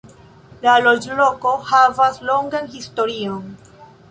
La 0.63 0.77
loĝloko 0.85 1.51
havas 1.73 2.19
longan 2.31 2.73
historion. 2.79 3.47